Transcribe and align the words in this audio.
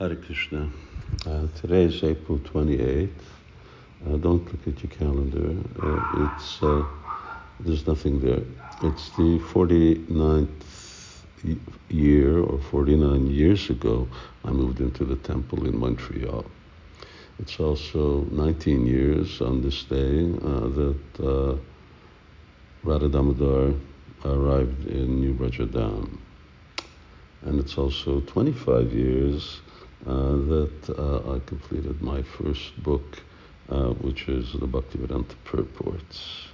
Hare 0.00 0.16
Krishna. 0.16 0.68
Uh, 1.24 1.46
today 1.54 1.84
is 1.84 2.02
April 2.02 2.40
28th. 2.40 3.10
Uh, 4.04 4.16
don't 4.16 4.44
look 4.44 4.66
at 4.66 4.82
your 4.82 4.90
calendar. 4.90 5.54
Uh, 5.80 6.26
it's 6.34 6.60
uh, 6.64 6.84
there's 7.60 7.86
nothing 7.86 8.18
there. 8.18 8.42
It's 8.82 9.10
the 9.10 9.38
49th 9.52 10.48
year 11.90 12.40
or 12.40 12.58
49 12.58 13.28
years 13.28 13.70
ago 13.70 14.08
I 14.44 14.50
moved 14.50 14.80
into 14.80 15.04
the 15.04 15.14
temple 15.14 15.64
in 15.64 15.78
Montreal. 15.78 16.44
It's 17.38 17.60
also 17.60 18.22
19 18.32 18.86
years 18.86 19.40
on 19.40 19.62
this 19.62 19.84
day 19.84 20.24
uh, 20.42 20.70
that 20.74 21.00
uh, 21.22 21.56
Radha 22.82 23.08
Damodar 23.08 23.74
arrived 24.24 24.88
in 24.88 25.20
New 25.20 25.34
Brajadam. 25.34 26.18
And 27.42 27.60
it's 27.60 27.78
also 27.78 28.18
25 28.22 28.92
years 28.92 29.60
that 30.04 30.94
uh, 30.98 31.34
I 31.34 31.38
completed 31.46 32.02
my 32.02 32.22
first 32.22 32.82
book, 32.82 33.22
uh, 33.68 33.90
which 33.90 34.28
is 34.28 34.52
the 34.52 34.66
Bhaktivedanta 34.66 35.34
Purports. 35.44 36.48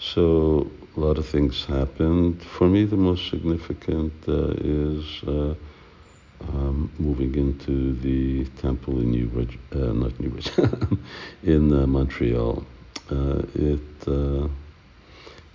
So 0.00 0.70
a 0.96 1.00
lot 1.00 1.18
of 1.18 1.26
things 1.26 1.64
happened. 1.64 2.42
For 2.42 2.68
me, 2.68 2.84
the 2.84 2.96
most 2.96 3.28
significant 3.30 4.12
uh, 4.28 4.54
is 4.58 5.22
uh, 5.26 5.54
um, 6.48 6.90
moving 6.98 7.34
into 7.34 7.94
the 7.94 8.44
temple 8.60 9.00
in 9.00 9.10
New 9.10 9.26
Bridge, 9.26 9.58
uh, 9.74 9.92
not 9.92 10.18
New 10.20 10.30
Bridge, 10.30 10.50
in 11.42 11.90
Montreal. 11.90 12.64
it 13.10 13.80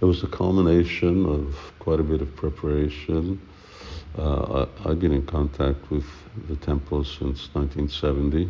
it 0.04 0.06
was 0.06 0.22
a 0.22 0.28
culmination 0.28 1.26
of 1.26 1.56
quite 1.80 2.02
a 2.02 2.04
bit 2.04 2.22
of 2.22 2.36
preparation. 2.36 3.40
Uh, 4.18 4.68
I, 4.86 4.90
have 4.90 5.00
been 5.00 5.12
in 5.12 5.26
contact 5.26 5.90
with 5.90 6.06
the 6.48 6.56
temple 6.58 7.04
since 7.04 7.50
1970. 7.54 8.48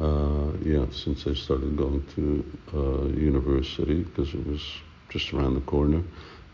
Uh, 0.00 0.50
yeah, 0.64 0.86
since 0.90 1.24
I 1.28 1.34
started 1.34 1.76
going 1.76 2.04
to 2.16 2.44
uh, 2.74 3.06
university 3.16 4.02
because 4.02 4.34
it 4.34 4.44
was 4.44 4.60
just 5.08 5.32
around 5.32 5.54
the 5.54 5.60
corner. 5.60 6.02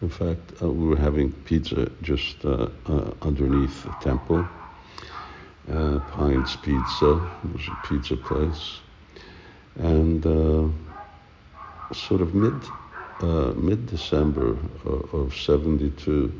In 0.02 0.10
fact, 0.10 0.62
uh, 0.62 0.68
we 0.68 0.88
were 0.88 0.96
having 0.96 1.32
pizza 1.46 1.90
just 2.02 2.44
uh, 2.44 2.68
uh, 2.84 3.12
underneath 3.22 3.84
the 3.84 3.94
temple. 4.02 4.46
Pines 5.66 6.54
Pizza 6.56 7.12
it 7.44 7.52
was 7.52 7.66
a 7.66 7.88
pizza 7.88 8.16
place, 8.16 8.78
and 9.76 10.22
sort 11.92 12.20
of 12.20 12.34
mid 12.34 12.54
mid 13.56 13.86
December 13.86 14.56
of 14.84 15.34
'72 15.34 16.30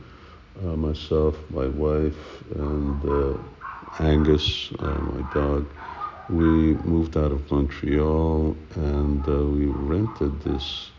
uh, 0.65 0.77
myself, 0.77 1.37
my 1.51 1.67
wife, 1.69 2.43
and 2.55 3.05
uh, 3.05 3.39
Angus, 3.99 4.73
uh, 4.79 4.99
my 4.99 5.33
dog, 5.33 5.67
we 6.29 6.75
moved 6.85 7.17
out 7.17 7.31
of 7.31 7.51
Montreal 7.51 8.57
and 8.75 9.29
uh, 9.29 9.45
we 9.45 9.67
rented 9.67 10.41
this 10.43 10.91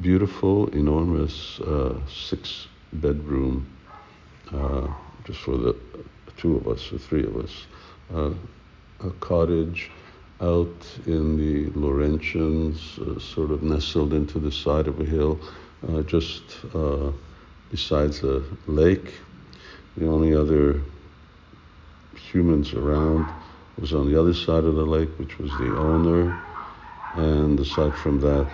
beautiful, 0.00 0.68
enormous 0.68 1.60
uh, 1.60 2.00
six 2.08 2.66
bedroom, 2.94 3.66
uh, 4.52 4.88
just 5.24 5.40
for 5.40 5.56
the 5.56 5.76
two 6.36 6.56
of 6.56 6.66
us 6.68 6.92
or 6.92 6.98
three 6.98 7.24
of 7.24 7.36
us, 7.36 7.66
a 8.14 9.10
cottage 9.20 9.90
out 10.40 10.86
in 11.06 11.36
the 11.36 11.70
Laurentians, 11.78 13.20
sort 13.20 13.50
of 13.50 13.62
nestled 13.62 14.12
into 14.12 14.38
the 14.38 14.50
side 14.50 14.88
of 14.88 15.00
a 15.00 15.04
hill, 15.04 15.38
just 16.06 16.42
besides 17.72 18.22
a 18.22 18.42
lake. 18.66 19.14
The 19.96 20.06
only 20.06 20.36
other 20.36 20.80
humans 22.14 22.74
around 22.74 23.26
was 23.80 23.94
on 23.94 24.12
the 24.12 24.20
other 24.20 24.34
side 24.34 24.64
of 24.64 24.76
the 24.76 24.84
lake, 24.84 25.08
which 25.18 25.38
was 25.38 25.50
the 25.52 25.74
owner. 25.78 26.38
And 27.16 27.58
aside 27.58 27.94
from 27.94 28.20
that, 28.20 28.46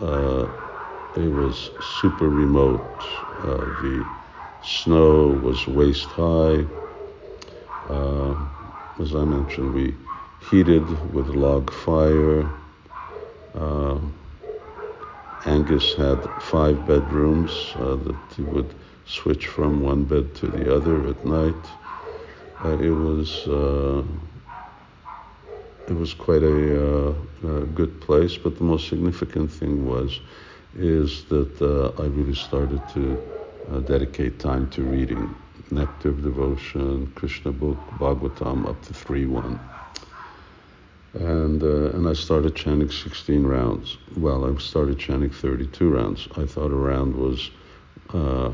uh, 0.00 0.48
it 1.20 1.28
was 1.28 1.70
super 2.00 2.28
remote. 2.28 2.80
Uh, 3.42 3.58
the 3.82 4.04
snow 4.64 5.38
was 5.42 5.66
waist 5.66 6.06
high. 6.06 6.64
Uh, 7.90 8.34
as 9.00 9.14
I 9.14 9.24
mentioned, 9.24 9.74
we 9.74 9.94
heated 10.50 10.86
with 11.12 11.28
log 11.28 11.70
fire. 11.70 12.48
Angus 15.44 15.94
had 15.94 16.22
five 16.40 16.86
bedrooms 16.86 17.72
uh, 17.76 17.96
that 17.96 18.16
he 18.36 18.42
would 18.42 18.72
switch 19.06 19.48
from 19.48 19.82
one 19.82 20.04
bed 20.04 20.34
to 20.36 20.46
the 20.46 20.74
other 20.74 21.08
at 21.08 21.24
night. 21.26 21.64
Uh, 22.64 22.78
it 22.78 22.90
was 22.90 23.48
uh, 23.48 24.04
it 25.88 25.94
was 25.94 26.14
quite 26.14 26.44
a, 26.44 27.08
uh, 27.08 27.14
a, 27.44 27.66
good 27.66 28.00
place, 28.00 28.36
but 28.36 28.56
the 28.56 28.64
most 28.64 28.88
significant 28.88 29.50
thing 29.50 29.84
was 29.84 30.20
is 30.76 31.24
that 31.24 31.60
uh, 31.60 32.00
I 32.00 32.06
really 32.06 32.36
started 32.36 32.80
to 32.90 33.20
uh, 33.70 33.80
dedicate 33.80 34.38
time 34.38 34.70
to 34.70 34.82
reading 34.84 35.34
Nectar 35.72 36.10
of 36.10 36.22
Devotion, 36.22 37.10
Krishna 37.16 37.50
book, 37.50 37.78
Bhagavatam 37.98 38.68
up 38.68 38.80
to 38.82 38.94
three 38.94 39.26
one 39.26 39.58
and 41.14 41.62
uh, 41.62 41.90
and 41.96 42.08
I 42.08 42.14
started 42.14 42.54
chanting 42.54 42.90
16 42.90 43.44
rounds. 43.44 43.98
Well, 44.16 44.44
I 44.44 44.58
started 44.58 44.98
chanting 44.98 45.30
32 45.30 45.90
rounds. 45.90 46.28
I 46.36 46.46
thought 46.46 46.70
a 46.70 46.76
round 46.76 47.14
was 47.16 47.50
uh, 48.14 48.52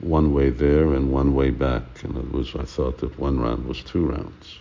one 0.00 0.32
way 0.34 0.50
there 0.50 0.92
and 0.94 1.10
one 1.10 1.34
way 1.34 1.50
back, 1.50 2.04
and 2.04 2.16
it 2.16 2.32
was 2.32 2.54
I 2.54 2.64
thought 2.64 2.98
that 2.98 3.18
one 3.18 3.40
round 3.40 3.66
was 3.66 3.82
two 3.82 4.06
rounds. 4.06 4.58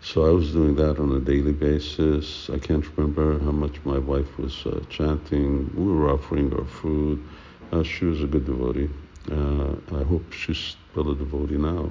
So 0.00 0.24
I 0.24 0.30
was 0.30 0.52
doing 0.52 0.76
that 0.76 1.00
on 1.00 1.10
a 1.16 1.20
daily 1.20 1.52
basis. 1.52 2.48
I 2.48 2.58
can't 2.58 2.86
remember 2.96 3.40
how 3.40 3.50
much 3.50 3.84
my 3.84 3.98
wife 3.98 4.38
was 4.38 4.64
uh, 4.64 4.80
chanting. 4.88 5.68
We 5.74 5.92
were 5.92 6.10
offering 6.10 6.50
her 6.52 6.64
food. 6.64 7.26
Uh, 7.72 7.82
she 7.82 8.04
was 8.04 8.22
a 8.22 8.26
good 8.26 8.46
devotee. 8.46 8.88
Uh, 9.30 9.74
I 9.92 10.04
hope 10.04 10.32
she's 10.32 10.76
still 10.92 11.10
a 11.10 11.16
devotee 11.16 11.56
now. 11.56 11.90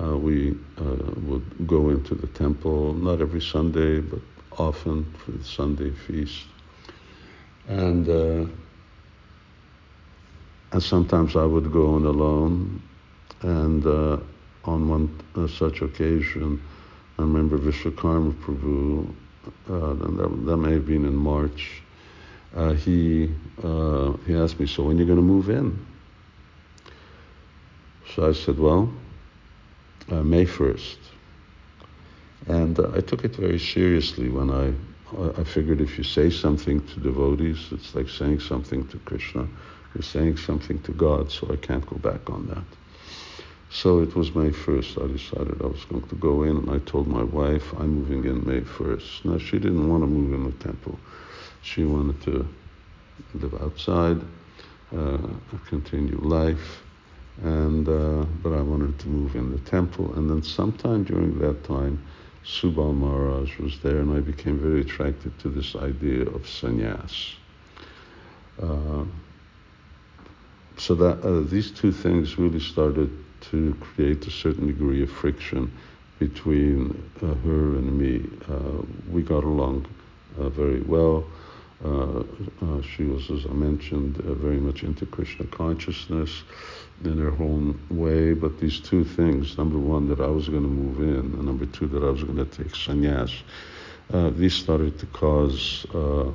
Uh, 0.00 0.16
we 0.16 0.56
uh, 0.78 0.84
would 1.22 1.66
go 1.66 1.90
into 1.90 2.14
the 2.14 2.28
temple, 2.28 2.92
not 2.94 3.20
every 3.20 3.40
Sunday, 3.40 4.00
but 4.00 4.20
often 4.56 5.04
for 5.18 5.32
the 5.32 5.42
Sunday 5.42 5.90
feast. 5.90 6.46
And, 7.66 8.08
uh, 8.08 8.46
and 10.70 10.82
sometimes 10.82 11.34
I 11.34 11.44
would 11.44 11.72
go 11.72 11.94
on 11.94 12.04
alone. 12.04 12.80
And 13.42 13.84
uh, 13.86 14.18
on 14.64 14.88
one 14.88 15.18
uh, 15.34 15.48
such 15.48 15.82
occasion, 15.82 16.62
I 17.18 17.22
remember 17.22 17.58
Vishwakarma 17.58 18.34
Prabhu, 18.34 19.12
uh, 19.68 19.94
that, 19.94 20.46
that, 20.46 20.56
may 20.58 20.74
have 20.74 20.86
been 20.86 21.06
in 21.06 21.16
March, 21.16 21.82
he, 22.76 23.32
he 24.26 24.34
asked 24.34 24.60
me, 24.60 24.66
So 24.66 24.84
when 24.84 24.96
are 24.96 25.00
you 25.00 25.06
going 25.06 25.16
to 25.18 25.22
move 25.22 25.50
in? 25.50 25.84
So 28.14 28.28
I 28.28 28.32
said, 28.32 28.58
Well, 28.58 28.92
uh, 30.10 30.22
May 30.22 30.44
1st. 30.44 30.96
And 32.46 32.78
uh, 32.78 32.90
I 32.94 33.00
took 33.00 33.24
it 33.24 33.36
very 33.36 33.58
seriously 33.58 34.28
when 34.28 34.50
I, 34.50 34.72
I 35.40 35.44
figured 35.44 35.80
if 35.80 35.98
you 35.98 36.04
say 36.04 36.30
something 36.30 36.86
to 36.86 37.00
devotees, 37.00 37.68
it's 37.72 37.94
like 37.94 38.08
saying 38.08 38.40
something 38.40 38.86
to 38.88 38.98
Krishna. 39.00 39.46
You're 39.94 40.02
saying 40.02 40.36
something 40.36 40.80
to 40.82 40.92
God, 40.92 41.30
so 41.30 41.50
I 41.50 41.56
can't 41.56 41.84
go 41.86 41.96
back 41.96 42.30
on 42.30 42.46
that. 42.48 42.64
So 43.70 44.00
it 44.00 44.14
was 44.14 44.34
May 44.34 44.50
1st. 44.50 45.04
I 45.04 45.12
decided 45.12 45.60
I 45.60 45.66
was 45.66 45.84
going 45.84 46.06
to 46.08 46.14
go 46.16 46.42
in, 46.42 46.56
and 46.56 46.70
I 46.70 46.78
told 46.78 47.06
my 47.06 47.22
wife, 47.22 47.72
I'm 47.78 48.02
moving 48.02 48.24
in 48.24 48.46
May 48.46 48.60
1st. 48.60 49.24
Now, 49.24 49.38
she 49.38 49.58
didn't 49.58 49.88
want 49.88 50.02
to 50.02 50.06
move 50.06 50.32
in 50.32 50.44
the 50.44 50.64
temple. 50.64 50.98
She 51.62 51.84
wanted 51.84 52.22
to 52.22 52.48
live 53.34 53.54
outside, 53.60 54.22
uh, 54.96 55.18
continue 55.66 56.18
life 56.22 56.82
and 57.42 57.88
uh, 57.88 58.24
but 58.42 58.52
I 58.52 58.60
wanted 58.60 58.98
to 59.00 59.08
move 59.08 59.36
in 59.36 59.52
the 59.52 59.58
temple. 59.58 60.12
And 60.14 60.28
then 60.28 60.42
sometime 60.42 61.04
during 61.04 61.38
that 61.38 61.64
time, 61.64 62.02
Subal 62.44 62.96
Maharaj 62.96 63.58
was 63.58 63.78
there, 63.80 63.98
and 63.98 64.16
I 64.16 64.20
became 64.20 64.58
very 64.58 64.80
attracted 64.80 65.38
to 65.40 65.48
this 65.48 65.76
idea 65.76 66.22
of 66.22 66.42
sannyas. 66.42 67.34
Uh, 68.60 69.04
so 70.76 70.94
that 70.94 71.22
uh, 71.24 71.40
these 71.40 71.70
two 71.70 71.92
things 71.92 72.38
really 72.38 72.60
started 72.60 73.10
to 73.40 73.76
create 73.80 74.26
a 74.26 74.30
certain 74.30 74.66
degree 74.66 75.02
of 75.02 75.10
friction 75.10 75.70
between 76.18 77.10
uh, 77.22 77.26
her 77.26 77.76
and 77.76 77.98
me. 77.98 78.28
Uh, 78.48 78.82
we 79.10 79.22
got 79.22 79.44
along 79.44 79.86
uh, 80.38 80.48
very 80.48 80.80
well. 80.80 81.24
Uh, 81.84 82.20
uh, 82.62 82.82
she 82.82 83.04
was, 83.04 83.30
as 83.30 83.46
I 83.46 83.52
mentioned, 83.52 84.18
uh, 84.20 84.34
very 84.34 84.58
much 84.58 84.82
into 84.82 85.06
Krishna 85.06 85.46
consciousness 85.46 86.42
in 87.04 87.16
their 87.16 87.32
own 87.32 87.78
way. 87.90 88.34
But 88.34 88.60
these 88.60 88.80
two 88.80 89.04
things 89.04 89.56
number 89.58 89.78
one, 89.78 90.08
that 90.08 90.20
I 90.20 90.28
was 90.28 90.48
going 90.48 90.62
to 90.62 90.68
move 90.68 91.00
in, 91.00 91.32
and 91.32 91.44
number 91.44 91.66
two, 91.66 91.86
that 91.88 92.02
I 92.02 92.10
was 92.10 92.24
going 92.24 92.38
to 92.38 92.44
take 92.44 92.72
sannyas 92.72 93.42
uh, 94.12 94.30
these 94.30 94.54
started 94.54 94.98
to 94.98 95.06
cause, 95.06 95.86
uh, 95.94 96.30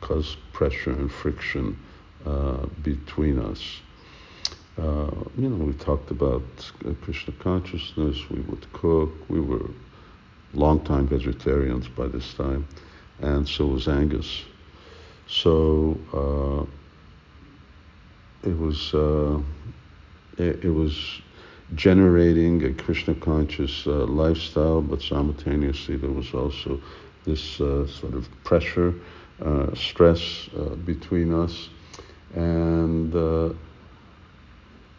cause 0.00 0.36
pressure 0.52 0.92
and 0.92 1.10
friction 1.10 1.76
uh, 2.24 2.66
between 2.82 3.38
us. 3.38 3.80
uh, 4.78 5.10
you 5.36 5.48
know, 5.48 5.64
we 5.64 5.72
talked 5.74 6.10
about 6.10 6.42
Krishna 7.02 7.34
consciousness. 7.40 8.18
We 8.30 8.40
would 8.42 8.72
cook. 8.72 9.10
We 9.28 9.40
were 9.40 9.68
long-time 10.54 11.06
vegetarians 11.08 11.88
by 11.88 12.06
this 12.08 12.34
time, 12.34 12.66
and 13.20 13.46
so 13.48 13.66
was 13.66 13.88
Angus. 13.88 14.44
So 15.26 15.98
uh, 16.12 16.64
it 18.48 18.58
was 18.58 18.94
uh, 18.94 19.40
it, 20.38 20.64
it, 20.64 20.70
was 20.70 21.20
generating 21.74 22.64
a 22.64 22.72
Krishna 22.72 23.14
conscious 23.14 23.86
uh, 23.86 24.06
lifestyle, 24.06 24.82
but 24.82 25.00
simultaneously 25.02 25.96
there 25.96 26.10
was 26.10 26.32
also 26.34 26.80
this 27.24 27.60
uh, 27.60 27.86
sort 27.86 28.14
of 28.14 28.28
pressure, 28.44 28.94
uh, 29.44 29.74
stress 29.74 30.48
between 30.84 31.32
us, 31.32 31.68
and 32.34 33.14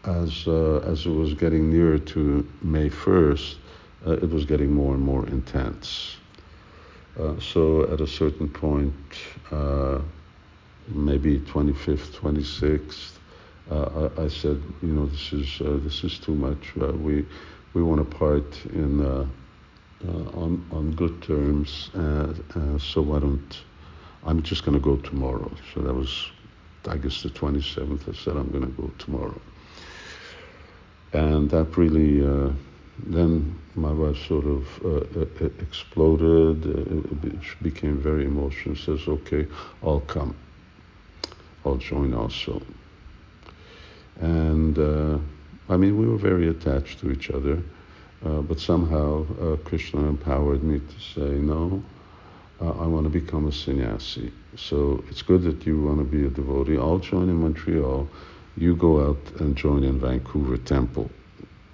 as, 0.06 0.46
uh, 0.46 0.78
as 0.84 1.06
it 1.06 1.10
was 1.10 1.34
getting 1.34 1.70
nearer 1.70 1.98
to 1.98 2.46
May 2.62 2.90
1st, 2.90 3.56
uh, 4.06 4.12
it 4.12 4.28
was 4.28 4.44
getting 4.44 4.72
more 4.72 4.94
and 4.94 5.02
more 5.02 5.26
intense. 5.28 6.16
Uh, 7.18 7.38
so 7.40 7.90
at 7.92 8.00
a 8.00 8.06
certain 8.06 8.48
point, 8.48 8.94
uh, 9.50 10.00
maybe 10.88 11.40
25th, 11.40 12.10
26th, 12.10 13.12
uh, 13.70 14.08
I, 14.18 14.24
I, 14.24 14.28
said, 14.28 14.62
you 14.82 14.88
know, 14.88 15.06
this 15.06 15.32
is 15.32 15.60
uh, 15.60 15.78
this 15.82 16.04
is 16.04 16.18
too 16.18 16.34
much. 16.34 16.74
we 16.76 17.26
we 17.72 17.82
want 17.82 17.98
to 17.98 18.16
part 18.16 18.64
in 18.66 19.00
on 20.34 20.66
on 20.70 20.92
good 20.96 21.22
terms. 21.22 21.90
so 22.78 23.02
why 23.02 23.18
don't 23.18 23.62
I'm 24.26 24.42
just 24.42 24.64
going 24.64 24.78
to 24.78 24.84
go 24.84 24.96
tomorrow. 24.96 25.50
So 25.74 25.80
that 25.80 25.94
was, 25.94 26.30
I 26.86 26.96
guess, 26.96 27.22
the 27.22 27.28
27th. 27.28 28.08
I 28.08 28.12
said 28.14 28.36
I'm 28.36 28.50
going 28.50 28.64
to 28.64 28.82
go 28.82 28.90
tomorrow 28.98 29.40
and 31.14 31.48
that 31.50 31.76
really 31.76 32.26
uh, 32.26 32.50
then 33.06 33.58
my 33.76 33.92
wife 33.92 34.18
sort 34.26 34.44
of 34.44 34.66
uh, 34.84 35.24
exploded. 35.60 36.66
Uh, 36.66 37.28
it 37.28 37.62
became 37.62 37.98
very 37.98 38.24
emotional. 38.24 38.76
Says, 38.76 39.08
"Okay, 39.08 39.46
I'll 39.82 40.00
come. 40.00 40.36
I'll 41.64 41.76
join 41.76 42.14
also." 42.14 42.60
And 44.76 45.20
uh, 45.20 45.72
I 45.72 45.76
mean, 45.76 45.98
we 45.98 46.06
were 46.06 46.18
very 46.18 46.48
attached 46.48 46.98
to 47.00 47.10
each 47.10 47.30
other, 47.30 47.62
uh, 48.24 48.40
but 48.42 48.58
somehow 48.58 49.26
uh, 49.40 49.56
Krishna 49.56 50.00
empowered 50.00 50.64
me 50.64 50.80
to 50.80 51.00
say, 51.00 51.30
"No, 51.38 51.82
I 52.60 52.86
want 52.86 53.04
to 53.04 53.10
become 53.10 53.46
a 53.46 53.52
sannyasi. 53.52 54.32
So 54.56 55.04
it's 55.08 55.22
good 55.22 55.42
that 55.42 55.64
you 55.66 55.82
want 55.82 55.98
to 55.98 56.04
be 56.04 56.26
a 56.26 56.30
devotee. 56.30 56.78
I'll 56.78 56.98
join 56.98 57.28
in 57.28 57.36
Montreal." 57.36 58.08
you 58.56 58.76
go 58.76 59.04
out 59.08 59.40
and 59.40 59.56
join 59.56 59.82
in 59.82 59.98
Vancouver 59.98 60.56
Temple. 60.56 61.10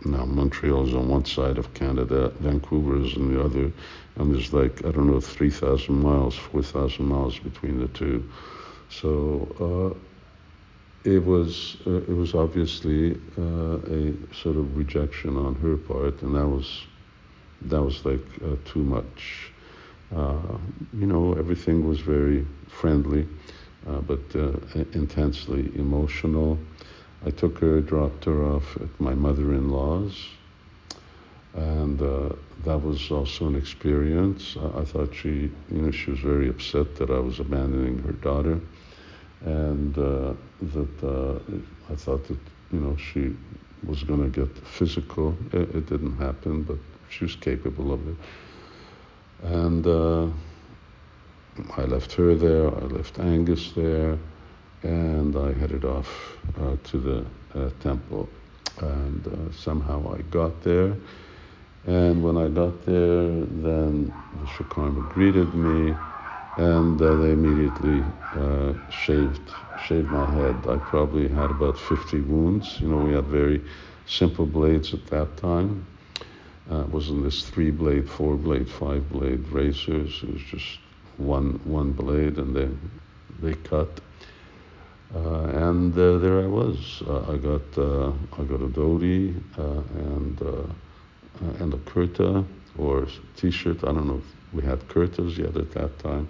Now, 0.05 0.25
Montreal 0.25 0.88
is 0.88 0.94
on 0.94 1.08
one 1.08 1.26
side 1.26 1.58
of 1.58 1.75
Canada, 1.75 2.32
Vancouver 2.41 3.05
is 3.05 3.14
on 3.17 3.35
the 3.35 3.43
other, 3.43 3.70
and 4.17 4.35
there's 4.35 4.55
like, 4.55 4.85
I 4.87 4.91
don't 4.91 5.06
know, 5.06 5.20
3,000 5.20 5.94
miles, 5.94 6.37
4,000 6.37 7.05
miles 7.05 7.38
between 7.38 7.79
the 7.81 7.88
two. 7.88 8.26
So 8.88 9.94
uh, 9.94 9.99
it 11.05 11.25
was 11.25 11.76
uh, 11.87 12.02
it 12.02 12.17
was 12.17 12.35
obviously 12.35 13.12
uh, 13.38 13.79
a 13.91 14.14
sort 14.35 14.56
of 14.56 14.76
rejection 14.76 15.37
on 15.37 15.55
her 15.56 15.76
part, 15.76 16.23
and 16.23 16.35
that 16.35 16.47
was 16.47 16.87
that 17.62 17.82
was 17.82 18.05
like 18.05 18.25
uh, 18.44 18.56
too 18.64 18.82
much. 18.82 19.52
Uh, 20.14 20.37
you 20.99 21.06
know, 21.06 21.35
everything 21.35 21.87
was 21.88 22.00
very 22.00 22.44
friendly 22.67 23.26
uh, 23.87 24.00
but 24.00 24.20
uh, 24.35 24.52
intensely 24.93 25.70
emotional. 25.75 26.58
I 27.25 27.31
took 27.31 27.58
her, 27.58 27.81
dropped 27.81 28.25
her 28.25 28.44
off 28.44 28.76
at 28.76 29.00
my 29.00 29.14
mother-in-law's, 29.14 30.26
and 31.55 31.99
that 32.64 32.79
was 32.79 33.11
also 33.11 33.49
an 33.49 33.56
experience. 33.56 34.56
I, 34.58 34.81
I, 34.81 34.85
thought 34.85 35.14
she, 35.14 35.50
you 35.70 35.82
know, 35.82 35.91
she 35.91 36.11
was 36.11 36.20
very 36.20 36.49
upset 36.49 36.96
that 36.96 37.11
I 37.11 37.19
was 37.19 37.41
abandoning 37.41 37.99
her 38.03 38.12
daughter, 38.12 38.61
and 39.44 39.96
uh, 39.96 40.34
that 40.62 41.02
uh, 41.02 41.92
I 41.92 41.96
thought 41.96 42.26
that, 42.28 42.38
you 42.72 42.81
know, 42.81 42.96
she 42.96 43.37
was 43.87 44.02
going 44.02 44.31
to 44.31 44.46
get 44.46 44.56
physical. 44.66 45.37
It, 45.52 45.75
it, 45.75 45.87
didn't 45.88 46.19
happen, 46.19 46.62
but 46.62 46.76
she 47.08 47.25
was 47.25 47.37
capable 47.37 47.92
of 47.92 48.06
it, 48.08 48.16
and 49.42 49.87
uh, 49.87 50.26
I 51.76 51.84
left 51.84 52.12
her 52.12 52.34
there, 52.34 52.69
I 52.69 52.84
left 52.87 53.19
Angus 53.19 53.72
there, 53.72 54.19
and 54.82 55.37
I 55.37 55.52
headed 55.52 55.84
off 55.84 56.38
uh, 56.60 56.76
to 56.84 56.98
the 56.98 57.26
uh, 57.58 57.70
temple. 57.81 58.28
And 58.78 59.26
uh, 59.26 59.52
somehow 59.52 60.14
I 60.14 60.22
got 60.22 60.62
there. 60.62 60.96
And 61.86 62.22
when 62.22 62.36
I 62.36 62.48
got 62.48 62.84
there, 62.86 63.28
then 63.28 64.12
the 64.40 64.46
Shikarma 64.46 65.10
greeted 65.12 65.54
me, 65.54 65.94
and 66.56 67.00
uh, 67.00 67.17
they 67.17 67.32
immediately 67.32 68.02
uh, 68.35 68.73
shaved 68.91 69.41
shaved 69.87 70.08
my 70.08 70.31
head. 70.31 70.56
I 70.69 70.76
probably 70.76 71.29
had 71.29 71.50
about 71.50 71.79
50 71.79 72.20
wounds. 72.23 72.81
You 72.81 72.88
know, 72.88 72.99
we 72.99 73.14
had 73.14 73.25
very 73.25 73.62
simple 74.06 74.47
blades 74.47 74.93
at 74.93 75.06
that 75.06 75.37
time. 75.37 75.87
Uh, 76.70 76.82
it 76.82 76.88
wasn't 76.88 77.23
this 77.25 77.49
three 77.49 77.70
blade, 77.70 78.08
four 78.08 78.37
blade, 78.37 78.69
five 78.69 79.08
blade 79.11 79.47
razors. 79.49 80.23
It 80.23 80.32
was 80.32 80.43
just 80.43 80.79
one 81.17 81.61
one 81.64 81.93
blade, 81.93 82.38
and 82.38 82.55
they 82.55 82.69
they 83.41 83.55
cut. 83.55 84.00
Uh, 85.14 85.44
and 85.46 85.93
uh, 85.99 86.19
there 86.19 86.41
I 86.41 86.46
was. 86.46 87.03
Uh, 87.06 87.32
I 87.32 87.37
got 87.37 87.67
I 88.38 88.44
got 88.44 88.61
a 88.61 88.69
dhoti 88.69 89.35
and 89.56 90.41
and 91.58 91.75
a 91.75 91.79
kurta 91.79 92.44
or 92.79 93.06
t-shirt. 93.37 93.82
I 93.82 93.93
don't 93.93 94.06
know 94.06 94.23
we 94.52 94.62
had 94.62 94.81
kurtas 94.88 95.37
yet 95.37 95.56
at 95.56 95.73
that 95.73 95.99
time. 95.99 96.29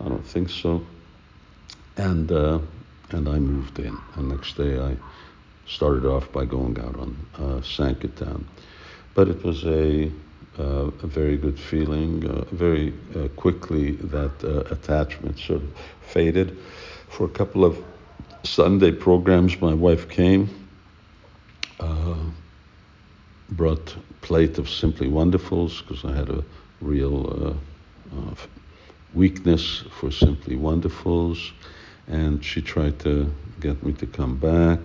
I 0.00 0.08
don't 0.08 0.26
think 0.26 0.50
so. 0.50 0.84
And 1.96 2.30
and 2.30 3.28
I 3.28 3.38
moved 3.38 3.78
in. 3.78 3.96
And 4.14 4.28
next 4.28 4.56
day 4.56 4.78
I 4.78 4.96
started 5.66 6.04
off 6.04 6.30
by 6.32 6.44
going 6.44 6.78
out 6.78 6.96
on 6.98 7.62
Sankirtan. 7.62 8.46
But 9.14 9.28
it 9.28 9.42
was 9.42 9.64
a 9.64 10.10
uh, 10.58 10.90
a 11.02 11.06
very 11.06 11.36
good 11.36 11.58
feeling. 11.58 12.26
Uh, 12.26 12.44
very 12.52 12.94
uh, 13.14 13.28
quickly, 13.36 13.92
that 13.92 14.32
uh, 14.42 14.60
attachment 14.74 15.38
sort 15.38 15.62
of 15.62 15.68
faded. 16.00 16.56
For 17.08 17.26
a 17.26 17.28
couple 17.28 17.64
of 17.64 17.76
Sunday 18.42 18.92
programs, 18.92 19.60
my 19.60 19.74
wife 19.74 20.08
came, 20.08 20.48
uh, 21.80 22.14
brought 23.50 23.96
plate 24.22 24.58
of 24.58 24.68
Simply 24.68 25.08
Wonderfuls 25.08 25.82
because 25.82 26.04
I 26.04 26.16
had 26.16 26.30
a 26.30 26.42
real 26.80 27.58
uh, 28.14 28.34
weakness 29.14 29.82
for 29.98 30.10
Simply 30.10 30.56
Wonderfuls, 30.56 31.52
and 32.06 32.44
she 32.44 32.60
tried 32.60 32.98
to 33.00 33.32
get 33.60 33.82
me 33.82 33.92
to 33.94 34.06
come 34.06 34.36
back. 34.36 34.80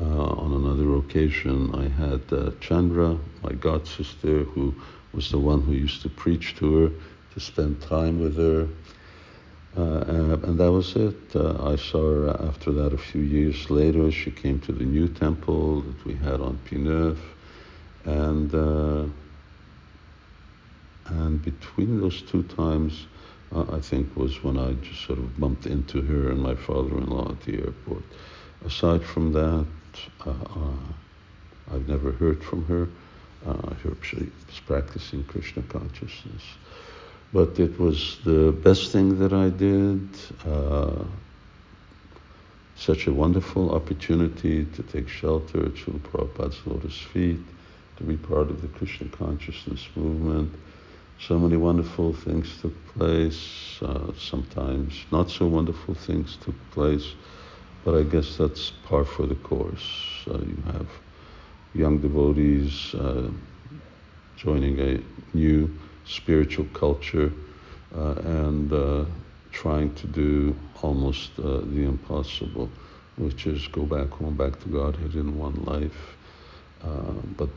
Uh, 0.00 0.04
on 0.04 0.52
another 0.52 0.96
occasion, 0.96 1.74
I 1.74 1.88
had 1.88 2.22
uh, 2.32 2.52
Chandra, 2.60 3.18
my 3.42 3.52
god 3.52 3.86
sister, 3.86 4.44
who 4.44 4.74
was 5.12 5.30
the 5.30 5.38
one 5.38 5.60
who 5.62 5.72
used 5.72 6.02
to 6.02 6.08
preach 6.08 6.54
to 6.56 6.76
her, 6.76 6.90
to 7.34 7.40
spend 7.40 7.82
time 7.82 8.20
with 8.20 8.36
her. 8.36 8.68
Uh, 9.76 10.36
and 10.42 10.58
that 10.58 10.70
was 10.72 10.96
it. 10.96 11.36
Uh, 11.36 11.72
I 11.72 11.76
saw 11.76 12.02
her 12.02 12.48
after 12.48 12.72
that 12.72 12.92
a 12.92 12.98
few 12.98 13.20
years 13.20 13.70
later. 13.70 14.10
She 14.10 14.30
came 14.30 14.58
to 14.60 14.72
the 14.72 14.84
new 14.84 15.06
temple 15.08 15.82
that 15.82 16.04
we 16.04 16.14
had 16.14 16.40
on 16.40 16.58
Pie-IX. 16.68 17.18
And, 18.04 18.54
uh, 18.54 19.04
and 21.10 21.42
between 21.42 22.00
those 22.00 22.22
two 22.22 22.42
times, 22.44 23.06
uh, 23.52 23.64
I 23.72 23.80
think 23.80 24.14
was 24.16 24.42
when 24.42 24.58
I 24.58 24.72
just 24.74 25.04
sort 25.04 25.18
of 25.18 25.38
bumped 25.38 25.66
into 25.66 26.00
her 26.02 26.30
and 26.30 26.40
my 26.40 26.54
father-in-law 26.54 27.30
at 27.30 27.40
the 27.42 27.58
airport. 27.58 28.02
Aside 28.64 29.02
from 29.02 29.32
that, 29.32 29.66
uh, 30.26 30.30
uh, 30.30 31.74
I've 31.74 31.88
never 31.88 32.12
heard 32.12 32.42
from 32.42 32.64
her. 32.66 32.88
Uh, 33.46 33.70
I 33.70 33.74
hope 33.82 34.02
she 34.02 34.16
was 34.16 34.60
practicing 34.66 35.24
Krishna 35.24 35.62
consciousness. 35.62 36.42
But 37.32 37.58
it 37.58 37.78
was 37.78 38.18
the 38.24 38.52
best 38.52 38.92
thing 38.92 39.18
that 39.18 39.32
I 39.32 39.50
did. 39.50 40.08
Uh, 40.46 41.04
such 42.76 43.06
a 43.06 43.12
wonderful 43.12 43.74
opportunity 43.74 44.64
to 44.64 44.82
take 44.84 45.08
shelter 45.08 45.66
at 45.66 45.74
Srila 45.74 46.00
Prabhupada's 46.00 46.66
lotus 46.66 46.98
feet, 46.98 47.40
to 47.98 48.04
be 48.04 48.16
part 48.16 48.50
of 48.50 48.62
the 48.62 48.68
Krishna 48.68 49.08
consciousness 49.08 49.86
movement. 49.94 50.52
So 51.20 51.38
many 51.38 51.56
wonderful 51.56 52.12
things 52.12 52.48
took 52.60 52.74
place. 52.94 53.78
Uh, 53.82 54.12
sometimes 54.18 55.04
not 55.12 55.30
so 55.30 55.46
wonderful 55.46 55.94
things 55.94 56.36
took 56.36 56.54
place. 56.70 57.14
But 57.84 57.94
I 57.94 58.02
guess 58.02 58.36
that's 58.36 58.70
par 58.70 59.04
for 59.04 59.26
the 59.26 59.36
course. 59.36 60.24
Uh, 60.26 60.38
you 60.38 60.62
have 60.72 60.88
young 61.74 61.98
devotees 62.00 62.94
uh, 62.94 63.30
joining 64.36 64.80
a 64.80 65.00
new 65.34 65.70
spiritual 66.06 66.66
culture 66.74 67.32
uh, 67.96 68.14
and 68.24 68.72
uh, 68.72 69.04
trying 69.52 69.94
to 69.94 70.06
do 70.06 70.56
almost 70.82 71.36
the 71.36 71.84
impossible. 71.84 72.70
which 73.20 73.46
is 73.46 73.68
go 73.68 73.82
back 73.82 74.08
home, 74.10 74.34
back 74.36 74.58
to 74.60 74.68
Godhead 74.68 75.14
in 75.14 75.38
one 75.38 75.62
life, 75.64 76.16
uh, 76.82 77.12
but 77.36 77.48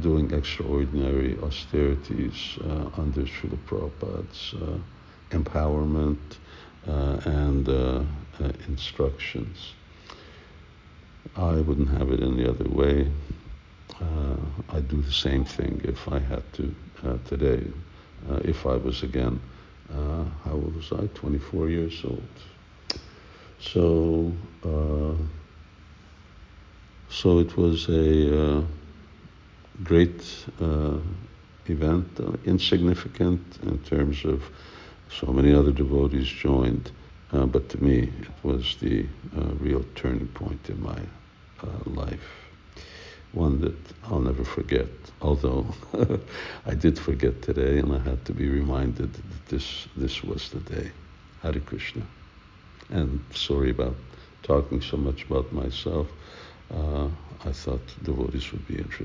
doing 0.00 0.32
extraordinary 0.32 1.38
austerities 1.40 2.58
uh, 2.62 2.90
under 2.96 3.22
Srila 3.22 3.58
Prabhupada's 3.66 4.54
uh, 4.54 4.78
empowerment 5.30 6.18
uh, 6.86 7.20
and 7.24 7.68
uh, 7.68 8.02
uh, 8.40 8.52
instructions. 8.68 9.74
I 11.36 11.54
wouldn't 11.54 11.88
have 11.90 12.10
it 12.10 12.22
any 12.22 12.46
other 12.46 12.68
way. 12.68 13.10
I'd 14.70 14.88
do 14.88 15.00
the 15.00 15.12
same 15.12 15.44
thing 15.44 15.80
if 15.84 16.08
I 16.08 16.18
had 16.18 16.42
to 16.54 16.74
today, 17.26 17.64
if 18.42 18.66
I 18.66 18.76
was 18.76 19.02
again, 19.02 19.40
how 19.90 20.52
old 20.52 20.74
was 20.74 20.92
I? 20.92 21.06
24 21.14 21.70
years 21.70 22.04
old. 22.04 22.22
So, 23.60 24.32
so 27.08 27.38
it 27.38 27.56
was 27.56 27.88
a 27.88 28.64
great 29.82 30.46
uh, 30.60 30.98
event, 31.66 32.08
uh, 32.20 32.32
insignificant 32.44 33.40
in 33.62 33.78
terms 33.80 34.24
of 34.24 34.42
so 35.10 35.32
many 35.32 35.52
other 35.54 35.72
devotees 35.72 36.28
joined, 36.28 36.90
uh, 37.32 37.46
but 37.46 37.68
to 37.70 37.82
me 37.82 38.12
it 38.20 38.44
was 38.44 38.76
the 38.80 39.06
uh, 39.36 39.40
real 39.60 39.84
turning 39.94 40.28
point 40.28 40.68
in 40.68 40.82
my 40.82 40.98
uh, 41.62 41.90
life. 41.90 42.30
One 43.32 43.60
that 43.62 43.76
I'll 44.04 44.20
never 44.20 44.44
forget, 44.44 44.86
although 45.20 45.66
I 46.66 46.74
did 46.74 46.98
forget 46.98 47.42
today 47.42 47.78
and 47.78 47.92
I 47.92 47.98
had 47.98 48.24
to 48.26 48.32
be 48.32 48.48
reminded 48.48 49.12
that 49.12 49.46
this, 49.48 49.88
this 49.96 50.22
was 50.22 50.50
the 50.50 50.60
day. 50.60 50.90
Hare 51.42 51.60
Krishna. 51.60 52.02
And 52.90 53.20
sorry 53.34 53.70
about 53.70 53.96
talking 54.42 54.80
so 54.80 54.96
much 54.96 55.24
about 55.24 55.52
myself. 55.52 56.06
Uh, 56.72 57.08
I 57.44 57.52
thought 57.52 57.80
devotees 58.02 58.50
would 58.52 58.66
be 58.68 58.76
interested. 58.76 59.02